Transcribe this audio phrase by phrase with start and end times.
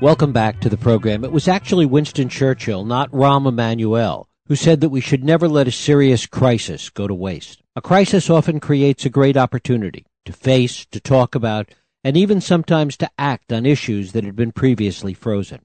[0.00, 1.24] Welcome back to the program.
[1.24, 5.66] It was actually Winston Churchill, not Rahm Emanuel, who said that we should never let
[5.66, 7.62] a serious crisis go to waste.
[7.74, 11.74] A crisis often creates a great opportunity to face, to talk about,
[12.04, 15.62] and even sometimes to act on issues that had been previously frozen.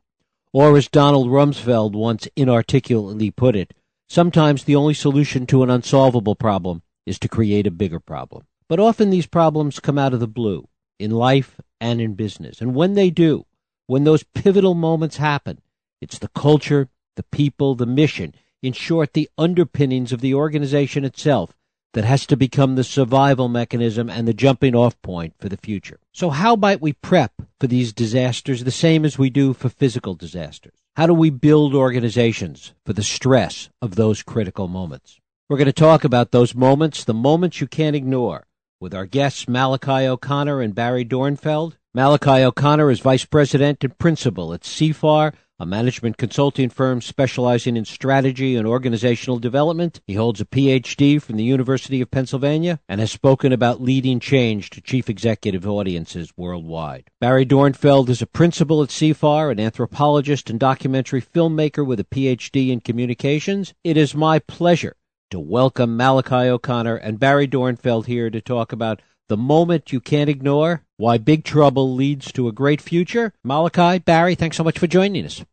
[0.51, 3.75] Or, as Donald Rumsfeld once inarticulately put it,
[4.09, 8.47] sometimes the only solution to an unsolvable problem is to create a bigger problem.
[8.67, 12.61] But often these problems come out of the blue, in life and in business.
[12.61, 13.45] And when they do,
[13.87, 15.59] when those pivotal moments happen,
[16.01, 21.55] it's the culture, the people, the mission, in short, the underpinnings of the organization itself
[21.93, 25.99] that has to become the survival mechanism and the jumping off point for the future.
[26.11, 30.15] So how might we prep for these disasters the same as we do for physical
[30.15, 30.73] disasters?
[30.95, 35.19] How do we build organizations for the stress of those critical moments?
[35.49, 38.47] We're going to talk about those moments, the moments you can't ignore,
[38.79, 41.73] with our guests Malachi O'Connor and Barry Dornfeld.
[41.95, 47.85] Malachi O'Connor is Vice President and Principal at CFAR, a management consulting firm specializing in
[47.85, 50.01] strategy and organizational development.
[50.07, 54.71] He holds a PhD from the University of Pennsylvania and has spoken about leading change
[54.71, 57.11] to chief executive audiences worldwide.
[57.21, 62.71] Barry Dornfeld is a principal at CFAR, an anthropologist and documentary filmmaker with a PhD
[62.71, 63.75] in communications.
[63.83, 64.95] It is my pleasure
[65.29, 70.29] to welcome Malachi O'Connor and Barry Dornfeld here to talk about the moment you can't
[70.29, 73.33] ignore, why big trouble leads to a great future.
[73.43, 75.43] Malachi, Barry, thanks so much for joining us.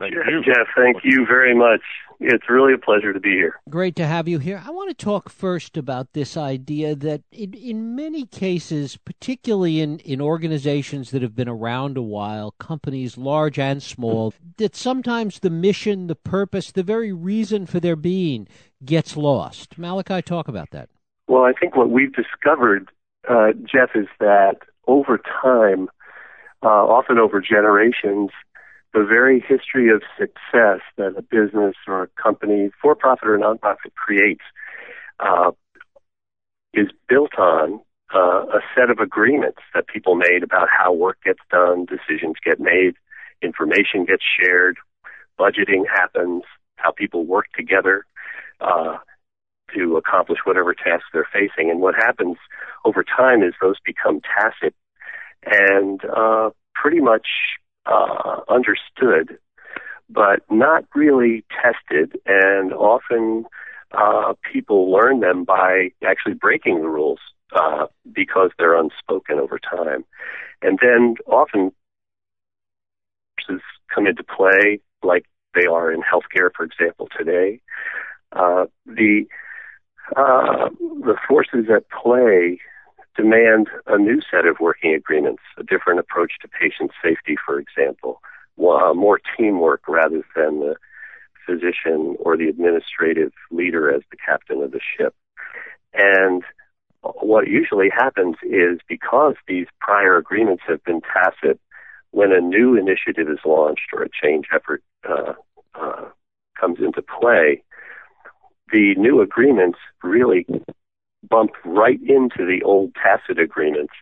[0.00, 0.42] Thank you.
[0.44, 1.80] Jeff, thank you very much.
[2.18, 3.54] It's really a pleasure to be here.
[3.68, 4.60] Great to have you here.
[4.66, 10.00] I want to talk first about this idea that in, in many cases, particularly in,
[10.00, 15.50] in organizations that have been around a while, companies large and small, that sometimes the
[15.50, 18.48] mission, the purpose, the very reason for their being
[18.84, 19.78] gets lost.
[19.78, 20.88] Malachi, talk about that.
[21.28, 22.90] Well, I think what we've discovered,
[23.28, 25.88] uh, Jeff, is that over time,
[26.62, 28.30] uh, often over generations,
[28.92, 33.94] the very history of success that a business or a company, for profit or nonprofit,
[33.94, 34.42] creates
[35.20, 35.52] uh,
[36.74, 37.80] is built on
[38.14, 42.58] uh, a set of agreements that people made about how work gets done, decisions get
[42.58, 42.94] made,
[43.42, 44.76] information gets shared,
[45.38, 46.42] budgeting happens,
[46.76, 48.04] how people work together
[48.60, 48.96] uh,
[49.74, 51.70] to accomplish whatever task they're facing.
[51.70, 52.36] And what happens
[52.84, 54.74] over time is those become tacit
[55.44, 57.26] and uh, pretty much
[57.86, 59.38] uh, understood,
[60.08, 62.20] but not really tested.
[62.26, 63.46] And often
[63.92, 67.20] uh, people learn them by actually breaking the rules
[67.52, 70.04] uh, because they're unspoken over time.
[70.62, 71.72] And then often
[73.92, 77.60] come into play, like they are in healthcare, for example, today.
[78.32, 79.26] Uh, the
[80.16, 82.58] uh, the forces at play
[83.16, 88.20] demand a new set of working agreements, a different approach to patient safety, for example,
[88.56, 90.76] more teamwork rather than the
[91.46, 95.14] physician or the administrative leader as the captain of the ship.
[95.92, 96.42] And
[97.02, 101.58] what usually happens is because these prior agreements have been tacit,
[102.12, 105.34] when a new initiative is launched or a change effort uh,
[105.74, 106.08] uh,
[106.60, 107.62] comes into play,
[108.72, 110.46] the new agreements really
[111.28, 113.92] bump right into the old tacit agreements.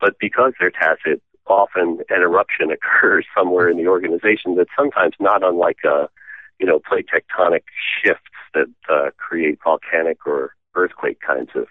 [0.00, 5.42] But because they're tacit, often an eruption occurs somewhere in the organization that's sometimes not
[5.42, 6.08] unlike a,
[6.58, 7.62] you know, plate tectonic
[8.02, 8.22] shifts
[8.54, 11.66] that uh, create volcanic or earthquake kinds of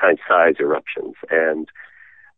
[0.00, 1.14] kind size eruptions.
[1.30, 1.68] And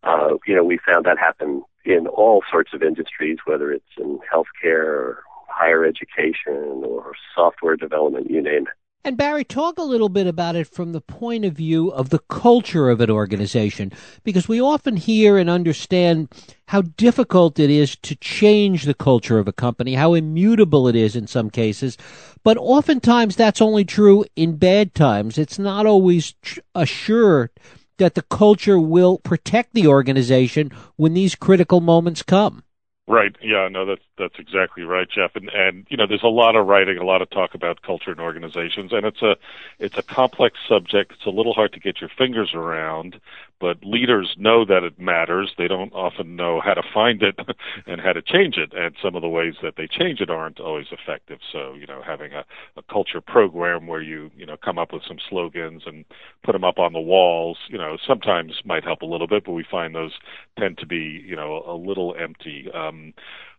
[0.03, 4.19] uh, you know, we found that happen in all sorts of industries, whether it's in
[4.33, 8.80] healthcare or higher education or software development, you name it.
[9.03, 12.19] And Barry, talk a little bit about it from the point of view of the
[12.19, 13.93] culture of an organization,
[14.25, 16.29] because we often hear and understand
[16.67, 21.17] how difficult it is to change the culture of a company, how immutable it is
[21.17, 21.97] in some cases.
[22.43, 25.39] But oftentimes that's only true in bad times.
[25.39, 26.35] It's not always
[26.75, 27.51] assured
[27.97, 32.65] that the culture will protect the organization when these critical moments come.
[33.11, 33.35] Right.
[33.43, 33.67] Yeah.
[33.67, 33.85] No.
[33.87, 35.35] That's that's exactly right, Jeff.
[35.35, 38.13] And and you know, there's a lot of writing, a lot of talk about culture
[38.13, 39.35] and organizations, and it's a
[39.81, 41.11] it's a complex subject.
[41.15, 43.21] It's a little hard to get your fingers around,
[43.61, 45.53] but leaders know that it matters.
[45.59, 47.39] They don't often know how to find it
[47.87, 50.61] and how to change it, and some of the ways that they change it aren't
[50.61, 51.39] always effective.
[51.53, 52.45] So you know, having a,
[52.77, 56.05] a culture program where you you know come up with some slogans and
[56.43, 59.53] put them up on the walls, you know, sometimes might help a little bit, but
[59.53, 60.13] we find those
[60.59, 62.69] tend to be you know a little empty.
[62.73, 63.13] Um,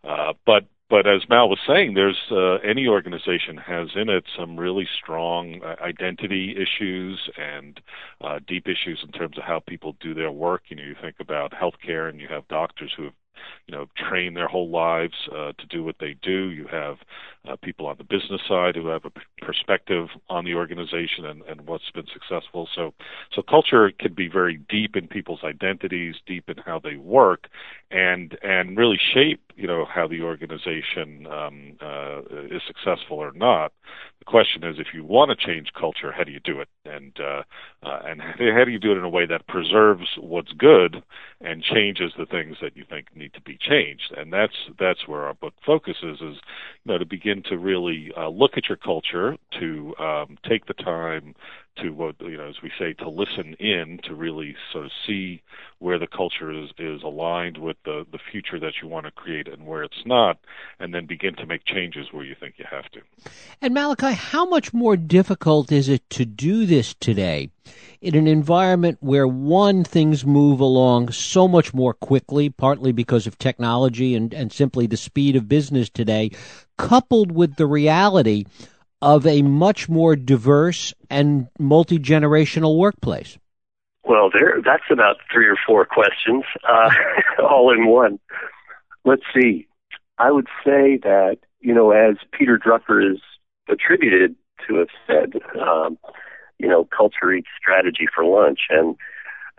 [0.04, 4.58] uh, but but as Mal was saying, there's uh, any organization has in it some
[4.58, 7.80] really strong uh, identity issues and
[8.20, 10.64] uh, deep issues in terms of how people do their work.
[10.68, 13.14] You know, you think about healthcare, and you have doctors who have
[13.66, 16.50] you know train their whole lives uh, to do what they do.
[16.50, 16.98] You have
[17.48, 21.62] uh, people on the business side who have a perspective on the organization and, and
[21.62, 22.68] what's been successful.
[22.74, 22.94] So,
[23.34, 27.48] so culture can be very deep in people's identities, deep in how they work,
[27.90, 33.72] and and really shape you know how the organization um, uh, is successful or not.
[34.20, 36.68] The question is, if you want to change culture, how do you do it?
[36.84, 37.42] And uh,
[37.82, 38.22] uh, and
[38.56, 41.02] how do you do it in a way that preserves what's good
[41.40, 44.12] and changes the things that you think need to be changed?
[44.16, 46.36] And that's that's where our book focuses is
[46.84, 50.74] you know to begin to really uh, look at your culture, to um, take the
[50.74, 51.34] time
[51.76, 55.42] to what you know, as we say, to listen in, to really sort of see
[55.78, 59.48] where the culture is is aligned with the the future that you want to create
[59.48, 60.38] and where it's not,
[60.78, 63.00] and then begin to make changes where you think you have to.
[63.60, 67.50] And Malachi, how much more difficult is it to do this today?
[68.00, 73.38] in an environment where one things move along so much more quickly, partly because of
[73.38, 76.28] technology and, and simply the speed of business today,
[76.76, 78.44] coupled with the reality
[79.02, 83.36] of a much more diverse and multi generational workplace?
[84.04, 86.90] Well, there that's about three or four questions, uh,
[87.42, 88.18] all in one.
[89.04, 89.66] Let's see.
[90.18, 93.20] I would say that you know, as Peter Drucker is
[93.68, 94.34] attributed
[94.66, 95.98] to have said, um,
[96.58, 98.96] you know, culture eats strategy for lunch, and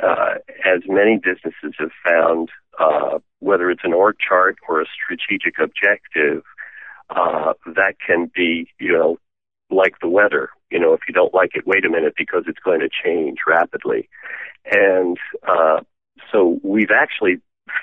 [0.01, 0.35] uh,
[0.65, 2.49] as many businesses have found,
[2.79, 6.43] uh, whether it's an org chart or a strategic objective,
[7.09, 9.17] uh, that can be, you know,
[9.73, 10.49] like the weather.
[10.69, 13.39] You know, if you don't like it, wait a minute because it's going to change
[13.47, 14.09] rapidly.
[14.65, 15.17] And
[15.47, 15.81] uh,
[16.31, 17.41] so we've actually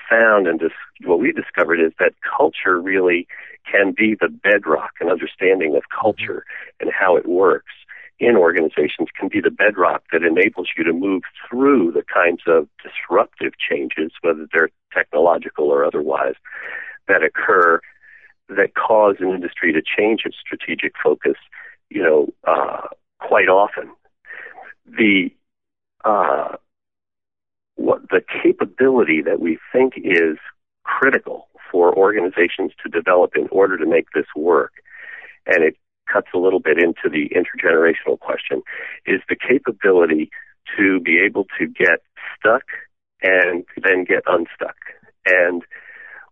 [0.09, 0.71] found and dis-
[1.05, 3.27] what we discovered is that culture really
[3.69, 6.45] can be the bedrock and understanding of culture
[6.79, 7.71] and how it works
[8.19, 12.67] in organizations can be the bedrock that enables you to move through the kinds of
[12.83, 16.35] disruptive changes, whether they're technological or otherwise,
[17.07, 17.81] that occur
[18.47, 21.37] that cause an industry to change its strategic focus
[21.91, 22.87] you know, uh,
[23.19, 23.91] quite often.
[24.85, 25.29] The
[26.03, 26.55] uh,
[27.75, 30.37] what the capability that we think is
[30.83, 34.73] critical for organizations to develop in order to make this work,
[35.45, 35.75] and it
[36.11, 38.61] cuts a little bit into the intergenerational question,
[39.05, 40.29] is the capability
[40.77, 42.01] to be able to get
[42.37, 42.63] stuck
[43.21, 44.75] and then get unstuck.
[45.25, 45.63] And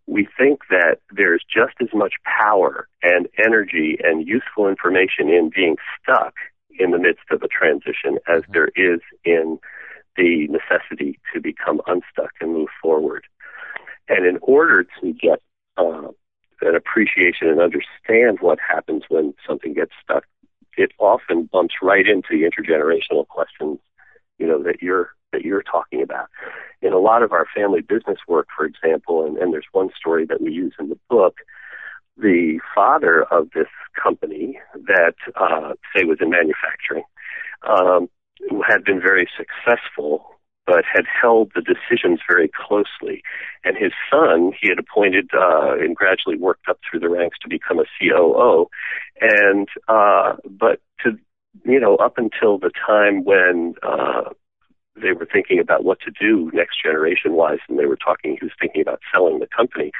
[0.09, 5.75] we think that there's just as much power and energy and useful information in being
[6.01, 6.33] stuck
[6.79, 8.53] in the midst of a transition as mm-hmm.
[8.53, 9.59] there is in
[10.17, 13.25] the necessity to become unstuck and move forward.
[14.07, 15.41] And in order to get
[15.77, 16.07] uh,
[16.61, 20.25] an appreciation and understand what happens when something gets stuck,
[20.75, 23.79] it often bumps right into the intergenerational questions,
[24.39, 26.27] you know, that you're that you're talking about.
[26.81, 30.25] In a lot of our family business work, for example, and, and there's one story
[30.25, 31.35] that we use in the book,
[32.17, 33.67] the father of this
[34.01, 37.03] company that, uh, say, was in manufacturing,
[37.67, 38.09] um,
[38.67, 40.25] had been very successful,
[40.65, 43.21] but had held the decisions very closely.
[43.63, 47.49] And his son, he had appointed uh, and gradually worked up through the ranks to
[47.49, 48.67] become a COO.
[49.21, 51.17] And, uh, but to,
[51.65, 54.29] you know, up until the time when, uh,
[55.01, 58.37] they were thinking about what to do next generation wise, and they were talking.
[58.39, 59.91] He was thinking about selling the company.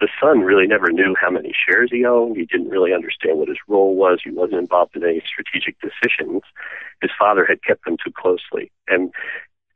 [0.00, 2.36] The son really never knew how many shares he owned.
[2.36, 4.20] He didn't really understand what his role was.
[4.24, 6.42] He wasn't involved in any strategic decisions.
[7.02, 9.12] His father had kept them too closely, and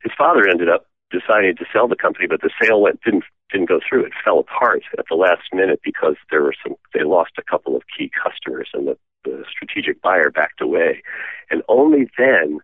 [0.01, 3.69] his father ended up deciding to sell the company, but the sale went didn't didn't
[3.69, 4.05] go through.
[4.05, 6.75] It fell apart at the last minute because there were some.
[6.93, 11.01] They lost a couple of key customers, and the, the strategic buyer backed away.
[11.49, 12.59] And only then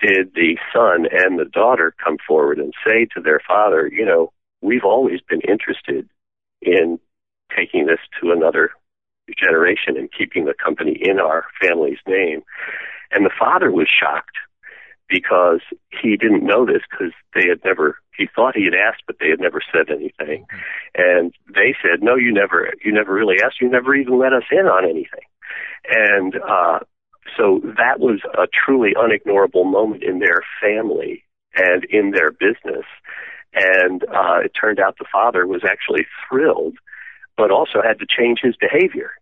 [0.00, 4.32] did the son and the daughter come forward and say to their father, you know,
[4.60, 6.08] we've always been interested
[6.60, 6.98] in
[7.56, 8.70] taking this to another
[9.38, 12.42] generation and keeping the company in our family's name.
[13.10, 14.36] And the father was shocked
[15.12, 15.60] because
[16.02, 19.28] he didn't know this because they had never he thought he had asked but they
[19.28, 20.58] had never said anything mm-hmm.
[20.94, 24.44] and they said no you never you never really asked you never even let us
[24.50, 25.26] in on anything
[25.88, 26.78] and uh
[27.36, 32.84] so that was a truly unignorable moment in their family and in their business.
[33.54, 36.76] And uh, it turned out the father was actually thrilled,
[37.36, 39.12] but also had to change his behavior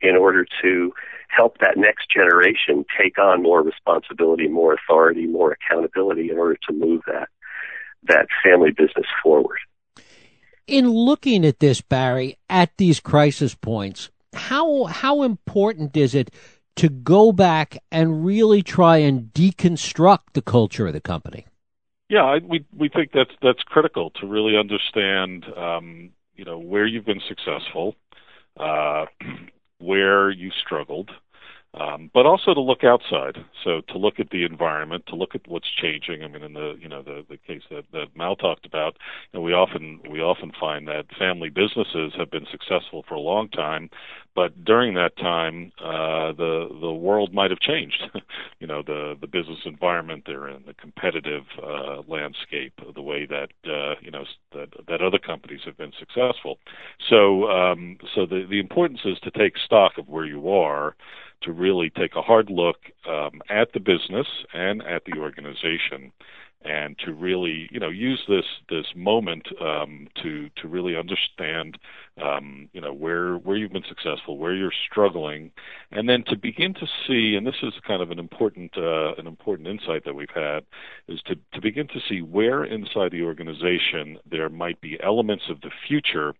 [0.00, 0.92] in order to
[1.28, 6.72] help that next generation take on more responsibility, more authority, more accountability in order to
[6.72, 7.28] move that
[8.06, 9.58] that family business forward.
[10.66, 16.30] In looking at this, Barry, at these crisis points, how how important is it
[16.76, 21.46] to go back and really try and deconstruct the culture of the company?
[22.08, 26.86] Yeah, I, we we think that's that's critical to really understand, um, you know where
[26.86, 27.96] you've been successful,
[28.58, 29.06] uh,
[29.78, 31.10] where you struggled,
[31.74, 33.38] um, but also to look outside.
[33.64, 36.22] So to look at the environment, to look at what's changing.
[36.22, 38.96] I mean, in the you know the the case that that Mal talked about,
[39.32, 43.20] you know, we often we often find that family businesses have been successful for a
[43.20, 43.90] long time,
[44.34, 48.02] but during that time, uh, the the world might have changed.
[48.60, 53.50] you know, the the business environment they're in, the competitive uh, landscape, the way that
[53.70, 56.58] uh, you know that that other companies have been successful.
[57.08, 60.96] So um, so the the importance is to take stock of where you are
[61.42, 62.76] to really take a hard look
[63.08, 66.10] um, at the business and at the organization
[66.64, 71.78] and to really you know use this this moment um, to to really understand
[72.22, 75.50] um, you know where where you've been successful, where you're struggling,
[75.90, 79.26] and then to begin to see and this is kind of an important uh, an
[79.26, 80.64] important insight that we've had
[81.08, 85.60] is to to begin to see where inside the organization there might be elements of
[85.60, 86.34] the future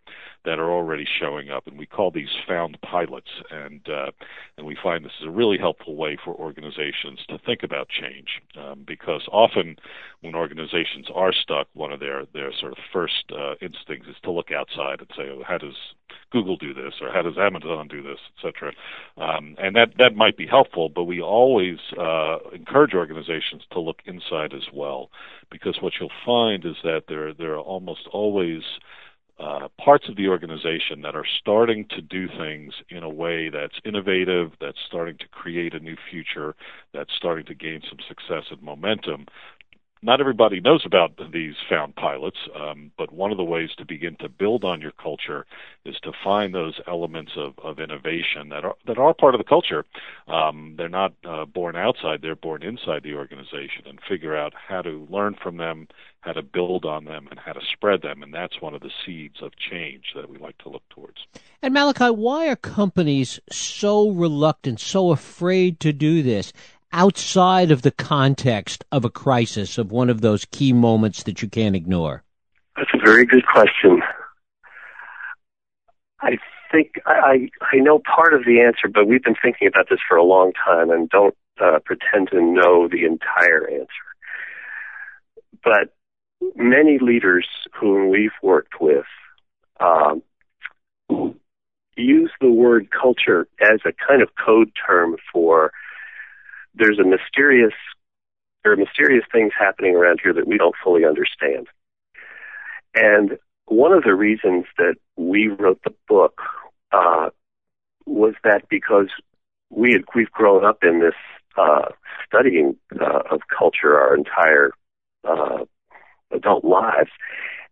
[0.45, 4.11] that are already showing up, and we call these found pilots, and uh,
[4.57, 8.41] and we find this is a really helpful way for organizations to think about change
[8.57, 9.75] um, because often
[10.21, 14.31] when organizations are stuck, one of their their sort of first uh, instincts is to
[14.31, 15.75] look outside and say, oh, how does
[16.31, 18.73] Google do this, or how does Amazon do this, etc.
[19.17, 23.99] Um, and that that might be helpful, but we always uh, encourage organizations to look
[24.05, 25.09] inside as well,
[25.49, 28.63] because what you'll find is that there there are almost always
[29.39, 33.75] uh, parts of the organization that are starting to do things in a way that's
[33.83, 36.55] innovative, that's starting to create a new future,
[36.93, 39.25] that's starting to gain some success and momentum
[40.05, 44.15] not everybody knows about these found pilots, um, but one of the ways to begin
[44.17, 45.47] to build on your culture
[45.83, 49.49] is to find those elements of, of innovation that are that are part of the
[49.49, 49.83] culture.
[50.27, 54.83] Um, they're not uh, born outside; they're born inside the organization, and figure out how
[54.83, 55.87] to learn from them,
[56.21, 58.21] how to build on them, and how to spread them.
[58.21, 61.25] And that's one of the seeds of change that we like to look towards.
[61.63, 66.53] And Malachi, why are companies so reluctant, so afraid to do this?
[66.91, 71.49] Outside of the context of a crisis, of one of those key moments that you
[71.49, 72.23] can't ignore?
[72.77, 74.01] That's a very good question.
[76.21, 76.37] I
[76.71, 80.17] think I, I know part of the answer, but we've been thinking about this for
[80.17, 83.87] a long time and don't uh, pretend to know the entire answer.
[85.63, 85.93] But
[86.55, 89.05] many leaders whom we've worked with
[89.79, 90.21] um,
[91.95, 95.71] use the word culture as a kind of code term for
[96.75, 97.73] there's a mysterious
[98.63, 101.67] there are mysterious things happening around here that we don't fully understand.
[102.95, 106.41] And one of the reasons that we wrote the book
[106.91, 107.29] uh,
[108.07, 109.09] was that because
[109.69, 111.13] we had we've grown up in this
[111.57, 111.89] uh,
[112.25, 114.71] studying uh, of culture our entire
[115.23, 115.65] uh,
[116.31, 117.11] adult lives,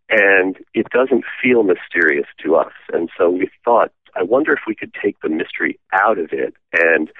[0.09, 2.73] and it doesn't feel mysterious to us.
[2.91, 6.53] And so we thought, I wonder if we could take the mystery out of it
[6.71, 7.11] and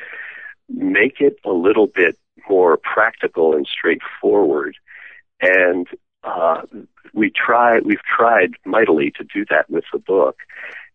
[0.70, 2.18] make it a little bit
[2.50, 4.76] more practical and straightforward.
[5.42, 5.88] And
[6.24, 6.62] uh,
[7.14, 10.38] we try, we've tried mightily to do that with the book,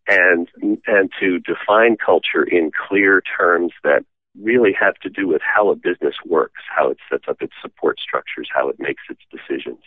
[0.08, 0.48] and
[0.86, 4.04] and to define culture in clear terms that
[4.40, 7.98] really have to do with how a business works, how it sets up its support
[7.98, 9.80] structures, how it makes its decisions,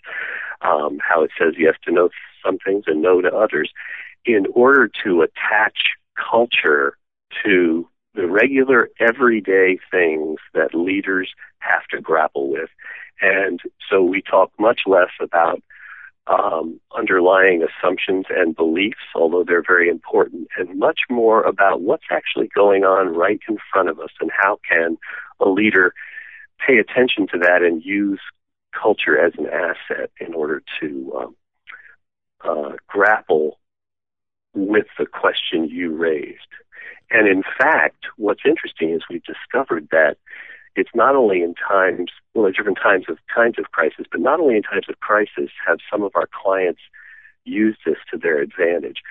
[0.62, 2.10] um, how it says yes to know
[2.46, 3.72] some things and no to others,
[4.26, 5.78] in order to attach
[6.16, 6.98] culture
[7.44, 12.70] to the regular everyday things that leaders have to grapple with.
[13.22, 15.62] And so we talk much less about
[16.28, 22.50] um, underlying assumptions and beliefs, although they're very important, and much more about what's actually
[22.54, 24.98] going on right in front of us and how can
[25.40, 25.94] a leader
[26.66, 28.20] pay attention to that and use
[28.72, 31.36] culture as an asset in order to um,
[32.44, 33.60] uh, grapple
[34.54, 36.40] with the question you raised.
[37.12, 40.18] And in fact, what's interesting is we've discovered that
[40.76, 44.40] it's not only in times, well, at different times of kinds of crisis, but not
[44.40, 46.80] only in times of crisis have some of our clients
[47.44, 49.02] used this to their advantage.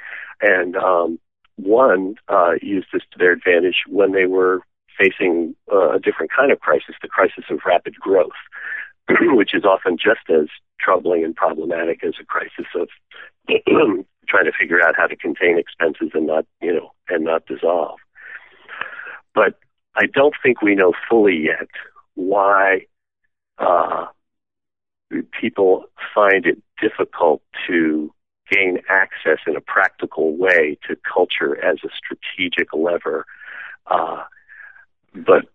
[0.41, 1.19] And um,
[1.57, 4.63] one uh, used this to their advantage when they were
[4.99, 8.31] facing uh, a different kind of crisis, the crisis of rapid growth,
[9.21, 12.89] which is often just as troubling and problematic as a crisis of
[14.31, 17.99] trying to figure out how to contain expenses and not, you know, and not dissolve.
[19.35, 19.59] But
[19.97, 21.69] I don't think we know fully yet
[22.15, 22.87] why
[23.59, 24.07] uh,
[25.41, 25.85] people
[26.15, 28.13] find it difficult to
[28.51, 33.25] gain access in a practical way to culture as a strategic lever.
[33.87, 34.25] Uh,
[35.15, 35.47] but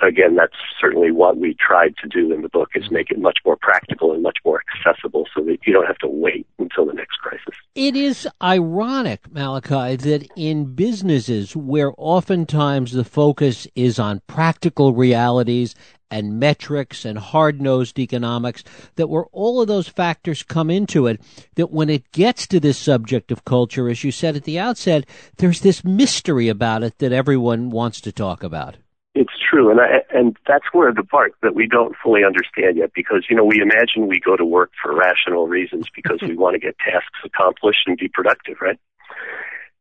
[0.00, 3.38] again, that's certainly what we tried to do in the book is make it much
[3.44, 6.92] more practical and much more accessible so that you don't have to wait until the
[6.92, 7.54] next crisis.
[7.74, 15.74] It is ironic, Malachi, that in businesses where oftentimes the focus is on practical realities
[16.10, 18.62] and metrics and hard nosed economics,
[18.96, 21.18] that where all of those factors come into it,
[21.54, 25.06] that when it gets to this subject of culture, as you said at the outset,
[25.38, 28.76] there's this mystery about it that everyone wants to talk about.
[29.14, 32.92] It's true, and I, and that's where the part that we don't fully understand yet,
[32.94, 36.54] because you know we imagine we go to work for rational reasons because we want
[36.54, 38.80] to get tasks accomplished and be productive, right?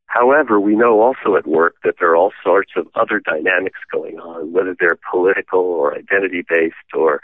[0.08, 4.20] However, we know also at work that there are all sorts of other dynamics going
[4.20, 7.22] on, whether they're political or identity based, or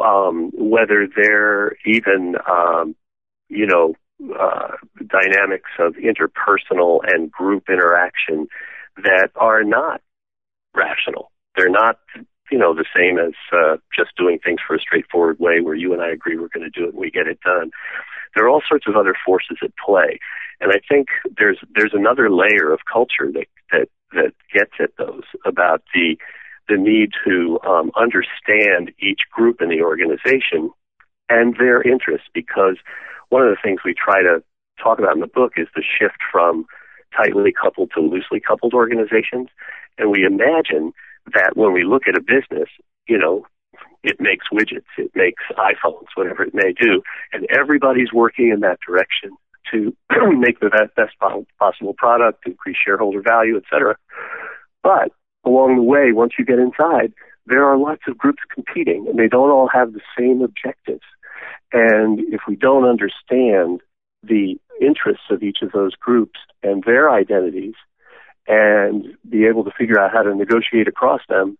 [0.00, 2.94] um, whether they're even, um,
[3.48, 3.94] you know,
[4.38, 8.46] uh, dynamics of interpersonal and group interaction
[9.02, 10.00] that are not
[10.76, 11.29] rational.
[11.56, 11.98] They're not,
[12.50, 15.92] you know, the same as uh, just doing things for a straightforward way where you
[15.92, 17.70] and I agree we're going to do it and we get it done.
[18.34, 20.20] There are all sorts of other forces at play,
[20.60, 25.24] and I think there's there's another layer of culture that that that gets at those
[25.44, 26.16] about the
[26.68, 30.70] the need to um, understand each group in the organization
[31.28, 32.76] and their interests because
[33.30, 34.42] one of the things we try to
[34.82, 36.66] talk about in the book is the shift from
[37.16, 39.48] tightly coupled to loosely coupled organizations.
[39.98, 40.92] And we imagine
[41.34, 42.68] that when we look at a business,
[43.08, 43.46] you know,
[44.02, 48.78] it makes widgets, it makes iPhones, whatever it may do, and everybody's working in that
[48.86, 49.30] direction
[49.70, 49.94] to
[50.38, 51.12] make the best
[51.58, 53.96] possible product, increase shareholder value, etc.
[54.82, 55.12] But
[55.44, 57.12] along the way, once you get inside,
[57.46, 61.04] there are lots of groups competing, and they don't all have the same objectives.
[61.72, 63.80] And if we don't understand
[64.22, 67.74] the interests of each of those groups and their identities,
[68.46, 71.56] and be able to figure out how to negotiate across them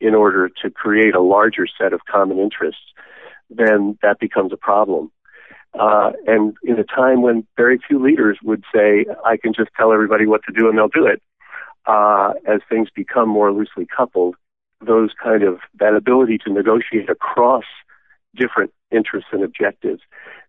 [0.00, 2.82] in order to create a larger set of common interests,
[3.50, 5.10] then that becomes a problem.
[5.78, 9.92] Uh, and in a time when very few leaders would say, I can just tell
[9.92, 11.22] everybody what to do and they'll do it,
[11.86, 14.36] uh, as things become more loosely coupled,
[14.84, 17.64] those kind of, that ability to negotiate across
[18.34, 20.00] different interests and objectives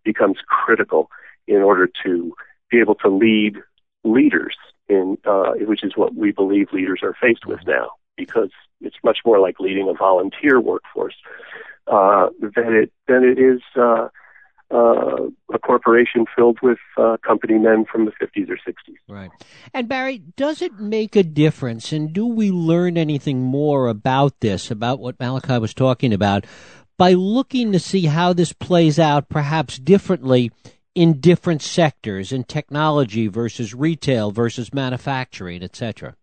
[0.03, 1.09] becomes critical
[1.47, 2.33] in order to
[2.69, 3.57] be able to lead
[4.03, 4.55] leaders
[4.91, 8.51] in uh, which is what we believe leaders are faced with now, because
[8.81, 11.15] it's much more like leading a volunteer workforce
[11.87, 14.09] uh, than it than it is uh,
[14.71, 18.95] uh, a corporation filled with uh, company men from the 50s or 60s.
[19.07, 19.29] Right.
[19.73, 21.91] And Barry, does it make a difference?
[21.91, 26.45] And do we learn anything more about this, about what Malachi was talking about,
[26.97, 30.51] by looking to see how this plays out perhaps differently
[30.95, 36.15] in different sectors in technology versus retail versus manufacturing, etc.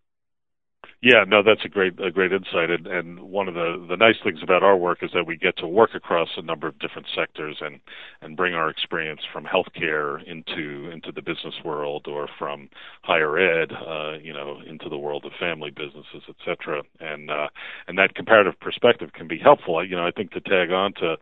[1.00, 4.16] Yeah, no, that's a great a great insight, and, and one of the the nice
[4.24, 7.06] things about our work is that we get to work across a number of different
[7.14, 7.78] sectors and
[8.20, 12.68] and bring our experience from healthcare into into the business world or from
[13.02, 17.46] higher ed, uh, you know, into the world of family businesses, et cetera, and uh,
[17.86, 19.86] and that comparative perspective can be helpful.
[19.86, 21.14] You know, I think to tag on to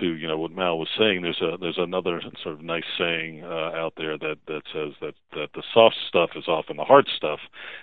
[0.00, 3.42] to you know what Mal was saying, there's a there's another sort of nice saying
[3.44, 7.08] uh, out there that that says that that the soft stuff is often the hard
[7.14, 7.40] stuff,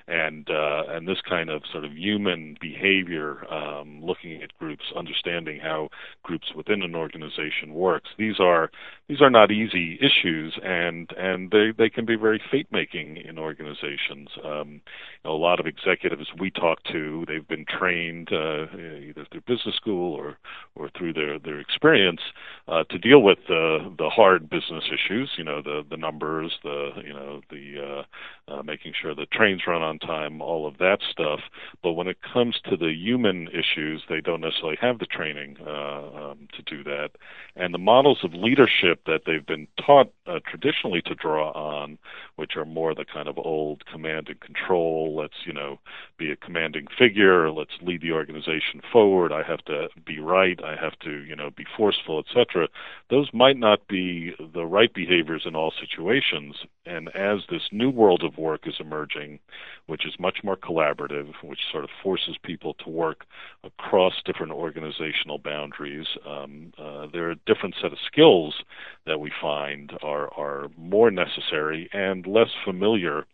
[0.08, 5.60] and uh, and this kind of sort of human behavior, um, looking at groups, understanding
[5.60, 5.90] how
[6.24, 8.10] groups within an organization works.
[8.18, 8.72] These are
[9.08, 13.38] these are not easy issues, and and they they can be very fate making in
[13.38, 14.30] organizations.
[14.44, 14.82] Um,
[15.24, 19.42] you know, a lot of executives we talk to, they've been trained uh, either through
[19.42, 20.38] business school or
[20.76, 22.22] or through their their experience experience
[22.68, 25.32] uh, to deal with the the hard business issues.
[25.38, 28.06] You know, the the numbers, the you know the
[28.50, 31.40] uh, uh, making sure the trains run on time, all of that stuff.
[31.82, 36.32] But when it comes to the human issues, they don't necessarily have the training uh,
[36.32, 37.12] um, to do that.
[37.56, 41.98] And the models of leadership that they've been taught uh, traditionally to draw on,
[42.36, 45.16] which are more the kind of old command and control.
[45.16, 45.80] Let's you know
[46.18, 47.52] be a commanding figure.
[47.52, 49.32] Let's lead the organization forward.
[49.32, 50.60] I have to be right.
[50.64, 52.68] I have to you know be forceful, etc.,
[53.10, 56.56] those might not be the right behaviors in all situations.
[56.86, 59.40] And as this new world of work is emerging,
[59.88, 63.26] which is much more collaborative, which sort of forces people to work
[63.64, 68.64] across different organizational boundaries, um, uh, there are a different set of skills
[69.06, 73.26] that we find are, are more necessary and less familiar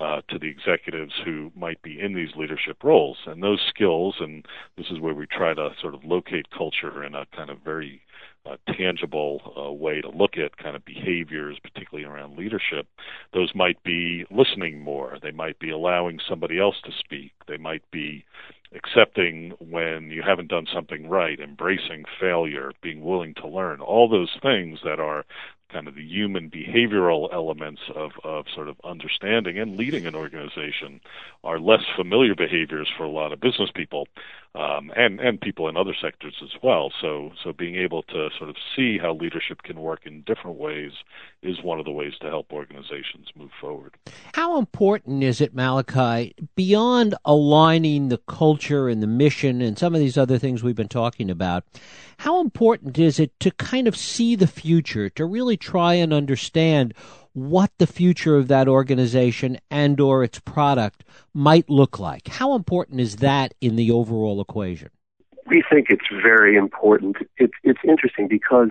[0.00, 3.18] uh, to the executives who might be in these leadership roles.
[3.26, 4.44] And those skills, and
[4.76, 8.02] this is where we try to sort of locate culture in a kind of very
[8.46, 12.86] uh, tangible uh, way to look at kind of behaviors, particularly around leadership.
[13.32, 15.18] Those might be listening more.
[15.22, 17.32] They might be allowing somebody else to speak.
[17.48, 18.24] They might be
[18.74, 23.80] accepting when you haven't done something right, embracing failure, being willing to learn.
[23.80, 25.24] All those things that are
[25.72, 31.00] kind of the human behavioral elements of, of sort of understanding and leading an organization
[31.42, 34.06] are less familiar behaviors for a lot of business people
[34.54, 36.92] um, and and people in other sectors as well.
[37.00, 40.92] So so being able to sort of see how leadership can work in different ways
[41.42, 43.94] is one of the ways to help organizations move forward.
[44.34, 50.00] How important is it, Malachi, beyond aligning the culture and the mission and some of
[50.00, 51.64] these other things we've been talking about?
[52.18, 56.94] How important is it to kind of see the future, to really try and understand
[57.34, 62.28] what the future of that organization and or its product might look like.
[62.28, 64.88] How important is that in the overall equation?
[65.46, 67.16] We think it's very important.
[67.36, 68.70] It's it's interesting because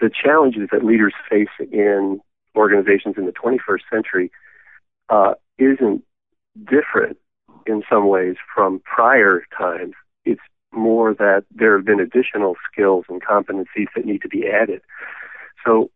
[0.00, 2.20] the challenges that leaders face in
[2.54, 4.30] organizations in the 21st century
[5.08, 6.02] uh, isn't
[6.68, 7.18] different
[7.66, 9.94] in some ways from prior times.
[10.24, 10.40] It's
[10.72, 14.82] more that there have been additional skills and competencies that need to be added.
[15.64, 15.90] So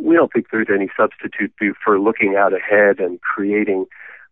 [0.00, 3.86] we don't think there's any substitute for looking out ahead and creating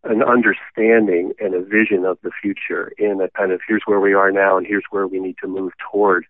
[0.04, 4.14] an understanding and a vision of the future in a kind of here's where we
[4.14, 6.24] are now and here's where we need to move toward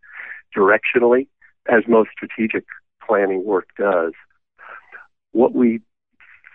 [0.57, 1.29] directionally,
[1.69, 2.65] as most strategic
[3.07, 4.13] planning work does.
[5.33, 5.81] What we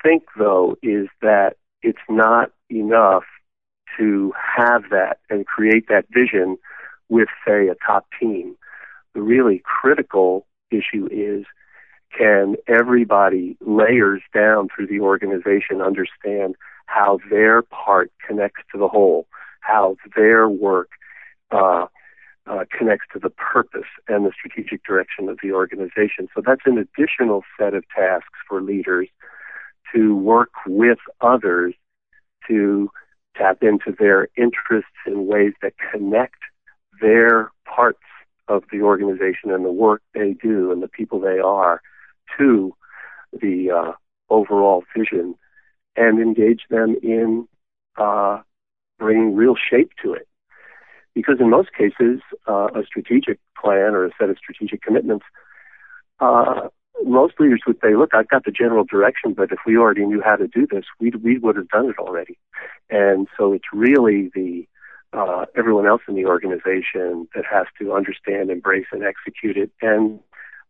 [0.03, 3.23] think, though, is that it's not enough
[3.97, 6.57] to have that and create that vision
[7.07, 8.55] with, say, a top team.
[9.13, 11.45] The really critical issue is
[12.17, 19.27] can everybody layers down through the organization understand how their part connects to the whole,
[19.61, 20.89] how their work
[21.51, 21.85] uh,
[22.47, 26.27] uh, connects to the purpose and the strategic direction of the organization.
[26.35, 29.07] So that's an additional set of tasks for leaders
[29.93, 31.73] to work with others
[32.47, 32.89] to
[33.35, 36.37] tap into their interests in ways that connect
[37.01, 37.99] their parts
[38.47, 41.81] of the organization and the work they do and the people they are
[42.37, 42.75] to
[43.33, 43.91] the uh,
[44.29, 45.35] overall vision
[45.95, 47.47] and engage them in
[47.97, 48.41] uh,
[48.99, 50.27] bringing real shape to it.
[51.13, 55.25] Because in most cases, uh, a strategic plan or a set of strategic commitments,
[56.19, 56.67] uh,
[57.03, 60.21] most leaders would say, "Look, I've got the general direction, but if we already knew
[60.21, 62.37] how to do this, we we would have done it already."
[62.89, 64.67] And so it's really the
[65.13, 69.71] uh, everyone else in the organization that has to understand, embrace, and execute it.
[69.81, 70.19] And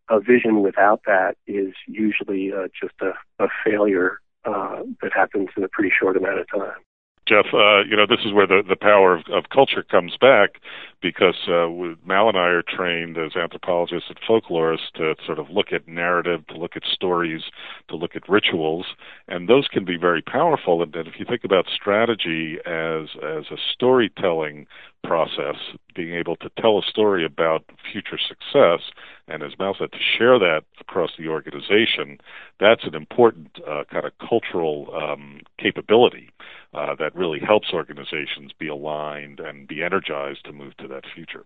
[0.09, 3.13] a vision without that is usually uh, just a,
[3.43, 6.79] a failure uh, that happens in a pretty short amount of time.
[7.27, 10.61] Jeff, uh, you know, this is where the, the power of, of culture comes back
[11.01, 11.67] because uh,
[12.05, 16.45] Mal and I are trained as anthropologists and folklorists to sort of look at narrative,
[16.47, 17.41] to look at stories,
[17.89, 18.85] to look at rituals,
[19.27, 20.83] and those can be very powerful.
[20.83, 24.67] And, and if you think about strategy as as a storytelling
[25.05, 25.55] process,
[25.95, 28.81] being able to tell a story about future success,
[29.27, 32.19] and as Mal said, to share that across the organization,
[32.59, 36.29] that's an important uh, kind of cultural um, capability
[36.73, 41.45] uh, that really helps organizations be aligned and be energized to move to that future.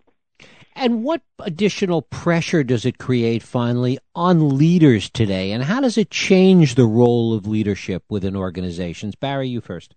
[0.74, 5.52] And what additional pressure does it create finally on leaders today?
[5.52, 9.14] And how does it change the role of leadership within organizations?
[9.14, 9.94] Barry, you first.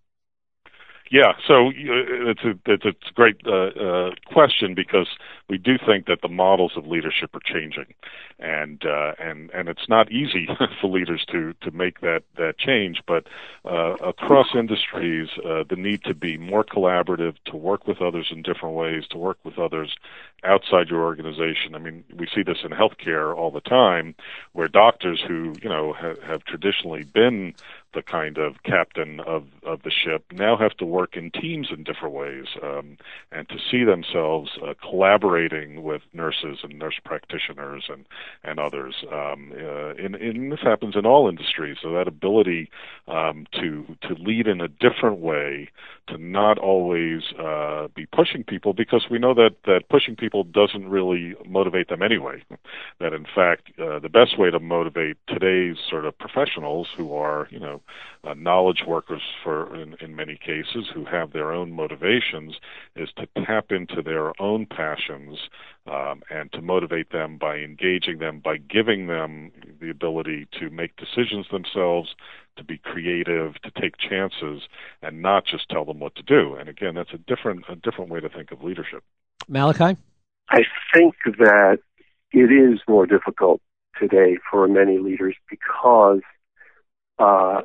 [1.11, 1.71] Yeah, so uh,
[2.31, 5.07] it's a it's a great uh, uh, question because
[5.49, 7.93] we do think that the models of leadership are changing,
[8.39, 10.47] and uh, and and it's not easy
[10.81, 13.01] for leaders to to make that that change.
[13.05, 13.27] But
[13.63, 18.41] uh, across industries, uh, the need to be more collaborative, to work with others in
[18.41, 19.95] different ways, to work with others
[20.43, 21.75] outside your organization.
[21.75, 24.15] I mean, we see this in healthcare all the time,
[24.53, 27.53] where doctors who you know ha- have traditionally been
[27.93, 31.83] the kind of captain of of the ship now have to work in teams in
[31.83, 32.97] different ways um,
[33.31, 38.05] and to see themselves uh, collaborating with nurses and nurse practitioners and
[38.43, 42.69] and others um, uh, and, and this happens in all industries so that ability
[43.07, 45.69] um, to to lead in a different way
[46.07, 50.89] to not always uh, be pushing people because we know that that pushing people doesn't
[50.89, 52.43] really motivate them anyway.
[52.99, 57.47] That in fact uh, the best way to motivate today's sort of professionals who are
[57.51, 57.81] you know
[58.23, 62.55] uh, knowledge workers for in, in many cases who have their own motivations
[62.95, 65.37] is to tap into their own passions
[65.87, 70.95] um, and to motivate them by engaging them by giving them the ability to make
[70.95, 72.15] decisions themselves
[72.55, 74.63] to be creative to take chances
[75.01, 76.55] and not just tell them what to do.
[76.55, 79.03] And again that's a different a different way to think of leadership.
[79.47, 79.97] Malachi?
[80.49, 80.61] I
[80.93, 81.79] think that
[82.31, 83.61] it is more difficult
[83.99, 86.21] today for many leaders because
[87.19, 87.61] uh,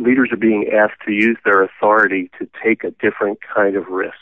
[0.00, 4.14] leaders are being asked to use their authority to take a different kind of risk.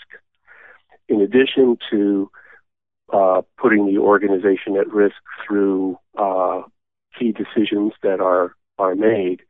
[1.09, 2.31] In addition to
[3.13, 6.63] uh, putting the organization at risk through uh,
[7.19, 9.41] key decisions that are are made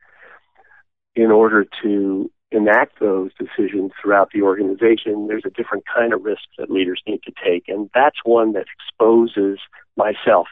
[1.14, 6.42] in order to enact those decisions throughout the organization, there's a different kind of risk
[6.56, 7.64] that leaders need to take.
[7.68, 9.58] And that's one that exposes
[9.96, 10.46] myself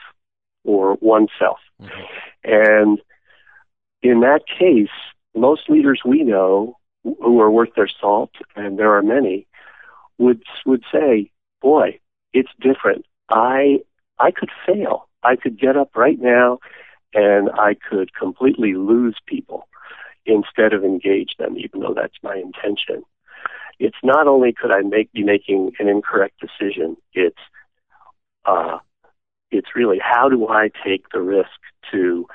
[0.65, 1.59] or oneself.
[1.81, 2.03] Mm-hmm.
[2.45, 2.99] And
[4.03, 4.91] in that case,
[5.37, 9.47] most leaders we know who are worth their salt, and there are many,
[10.19, 12.01] would would say, "Boy,
[12.33, 13.05] it's different.
[13.31, 13.81] I
[14.19, 15.09] I could fail.
[15.23, 16.59] I could get up right now,
[17.15, 19.69] and I could completely lose people
[20.25, 23.05] instead of engage them, even though that's my intention.
[23.79, 26.97] It's not only could I make be making an incorrect decision.
[27.13, 27.39] It's
[28.45, 28.79] uh,
[29.51, 31.61] it's really how do I take the risk
[31.93, 32.27] to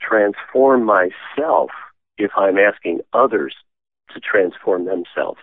[0.00, 1.70] transform myself
[2.18, 3.54] if I'm asking others
[4.14, 5.40] to transform themselves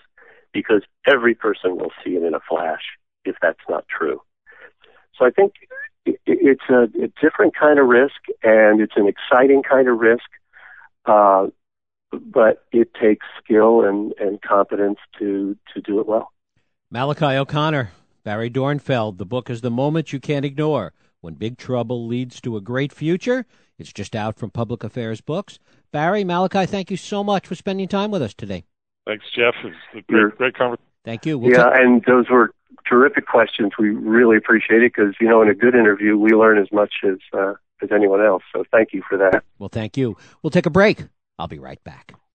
[0.53, 2.81] because every person will see it in a flash
[3.25, 4.21] if that's not true.
[5.17, 5.53] So I think
[6.05, 10.23] it's a, a different kind of risk and it's an exciting kind of risk,
[11.05, 11.47] uh,
[12.12, 16.31] but it takes skill and, and competence to, to do it well.
[16.91, 17.91] Malachi O'Connor,
[18.23, 22.57] Barry Dornfeld, the book is The Moment You Can't Ignore When Big Trouble Leads to
[22.57, 23.45] a Great Future.
[23.77, 25.59] It's just out from Public Affairs Books.
[25.91, 28.65] Barry, Malachi, thank you so much for spending time with us today.
[29.05, 29.55] Thanks, Jeff.
[29.63, 30.86] It's a great, great conversation.
[31.03, 31.38] Thank you.
[31.38, 32.53] We'll yeah, t- and those were
[32.88, 33.73] terrific questions.
[33.77, 36.93] We really appreciate it because, you know, in a good interview, we learn as much
[37.03, 38.43] as, uh, as anyone else.
[38.53, 39.43] So thank you for that.
[39.59, 40.15] Well, thank you.
[40.41, 41.05] We'll take a break.
[41.38, 42.13] I'll be right back.